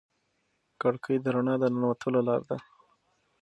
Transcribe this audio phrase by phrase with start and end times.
[0.81, 2.57] کړکۍ د رڼا د ننوتلو لار ده.